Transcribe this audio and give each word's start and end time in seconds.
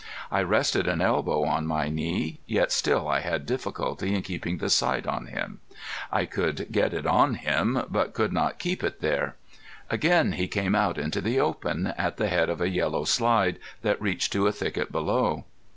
I 0.31 0.41
rested 0.41 0.87
an 0.87 0.99
elbow 0.99 1.43
on 1.43 1.67
my 1.67 1.87
knee, 1.87 2.39
yet 2.47 2.71
still 2.71 3.07
I 3.07 3.19
had 3.19 3.45
difficulty 3.45 4.15
in 4.15 4.23
keeping 4.23 4.57
the 4.57 4.71
sight 4.71 5.05
on 5.05 5.27
him. 5.27 5.59
I 6.11 6.25
could 6.25 6.69
get 6.71 6.91
it 6.91 7.05
on 7.05 7.35
him, 7.35 7.83
but 7.87 8.15
could 8.15 8.33
not 8.33 8.57
keep 8.57 8.83
it 8.83 9.01
there. 9.01 9.35
Again 9.91 10.31
he 10.31 10.47
came 10.47 10.73
out 10.73 10.97
into 10.97 11.21
the 11.21 11.39
open, 11.39 11.93
at 11.99 12.17
the 12.17 12.29
head 12.29 12.49
of 12.49 12.61
a 12.61 12.69
yellow 12.69 13.03
slide, 13.05 13.59
that 13.83 14.01
reached 14.01 14.33
to 14.33 14.47
a 14.47 14.51
thicket 14.51 14.91
below. 14.91 15.45